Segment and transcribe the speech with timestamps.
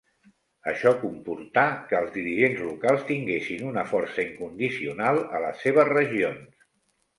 [0.69, 6.61] Això comportà que els dirigents locals tinguessin una força incondicional a les seves regions.